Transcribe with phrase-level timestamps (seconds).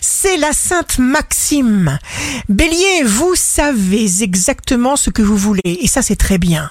[0.00, 1.98] c'est la Sainte Maxime.
[2.48, 6.70] Bélier, vous savez exactement ce que vous voulez et ça c'est très bien.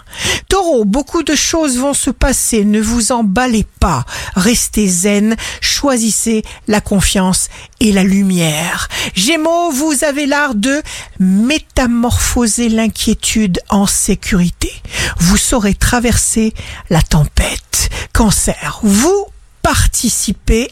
[0.50, 6.82] Taureau, beaucoup de choses vont se passer, ne vous emballez pas, restez zen, choisissez la
[6.82, 7.50] confiance
[7.80, 8.88] et la lumière.
[9.14, 10.82] Gémeaux, vous avez l'art de
[11.20, 14.72] métamorphoser l'inquiétude en sécurité.
[15.20, 16.54] Vous saurez traverser
[16.90, 17.90] la tempête.
[18.14, 19.26] Cancer, vous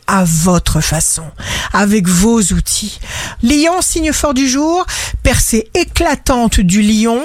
[0.08, 1.24] à votre façon,
[1.72, 3.00] avec vos outils.
[3.42, 4.86] Lion, signe fort du jour,
[5.24, 7.20] percée éclatante du lion,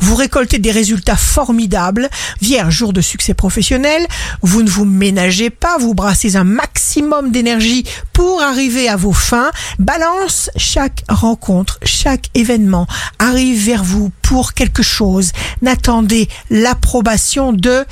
[0.00, 2.10] vous récoltez des résultats formidables.
[2.40, 4.06] Vierge, jour de succès professionnel,
[4.42, 9.50] vous ne vous ménagez pas, vous brassez un maximum d'énergie pour arriver à vos fins.
[9.78, 12.86] Balance, chaque rencontre, chaque événement
[13.18, 15.32] arrive vers vous pour quelque chose.
[15.62, 17.84] N'attendez l'approbation de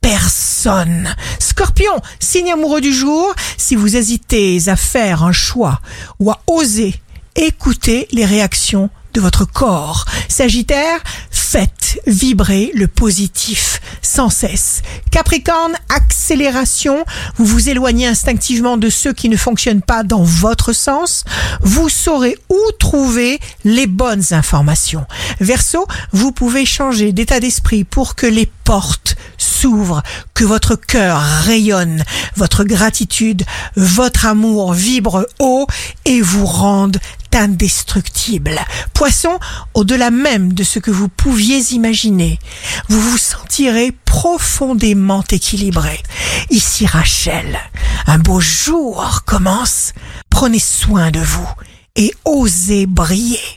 [0.00, 0.47] personne.
[1.38, 5.80] Scorpion, signe amoureux du jour, si vous hésitez à faire un choix
[6.18, 6.94] ou à oser,
[7.36, 10.04] écoutez les réactions de votre corps.
[10.28, 14.82] Sagittaire, faites vibrer le positif sans cesse.
[15.10, 17.04] Capricorne, accélération,
[17.36, 21.24] vous vous éloignez instinctivement de ceux qui ne fonctionnent pas dans votre sens.
[21.62, 25.06] Vous saurez où trouver les bonnes informations.
[25.40, 30.02] Verseau, vous pouvez changer d'état d'esprit pour que les portes s'ouvrent,
[30.34, 32.04] que votre cœur rayonne,
[32.36, 33.44] votre gratitude,
[33.76, 35.66] votre amour vibre haut
[36.04, 36.98] et vous rende
[37.38, 38.60] indestructible.
[38.92, 39.38] Poisson,
[39.74, 42.38] au-delà même de ce que vous pouviez imaginer,
[42.88, 46.02] vous vous sentirez profondément équilibré.
[46.50, 47.58] Ici Rachel,
[48.06, 49.92] un beau jour commence.
[50.30, 51.48] Prenez soin de vous
[51.96, 53.40] et osez briller.